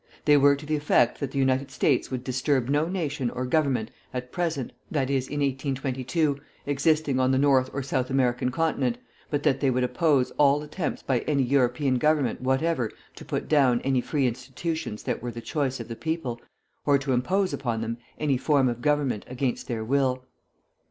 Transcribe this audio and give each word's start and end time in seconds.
They 0.25 0.35
were 0.35 0.55
to 0.55 0.65
the 0.65 0.75
effect 0.75 1.19
that 1.19 1.29
the 1.29 1.37
United 1.37 1.69
States 1.69 2.09
would 2.09 2.23
disturb 2.23 2.67
no 2.69 2.87
nation 2.87 3.29
or 3.29 3.45
government 3.45 3.91
at 4.15 4.31
present 4.31 4.71
(i. 4.91 4.97
e., 4.97 5.01
in 5.05 5.13
1822) 5.45 6.39
existing 6.65 7.19
on 7.19 7.29
the 7.29 7.37
North 7.37 7.69
or 7.71 7.83
South 7.83 8.09
American 8.09 8.49
continent, 8.49 8.97
but 9.29 9.43
that 9.43 9.59
they 9.59 9.69
would 9.69 9.83
oppose 9.83 10.31
all 10.39 10.63
attempts 10.63 11.03
by 11.03 11.19
any 11.27 11.43
European 11.43 11.99
Government 11.99 12.41
whatever 12.41 12.89
to 13.13 13.23
put 13.23 13.47
down 13.47 13.79
any 13.81 14.01
free 14.01 14.25
institutions 14.25 15.03
that 15.03 15.21
were 15.21 15.29
the 15.29 15.39
choice 15.39 15.79
of 15.79 15.87
the 15.87 15.95
people, 15.95 16.41
or 16.83 16.97
to 16.97 17.13
impose 17.13 17.53
upon 17.53 17.81
them 17.81 17.97
any 18.17 18.37
form 18.39 18.69
of 18.69 18.81
government 18.81 19.23
against 19.27 19.67
their 19.67 19.83
will. 19.83 20.25